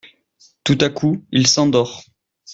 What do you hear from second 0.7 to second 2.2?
à coup, il s'endort.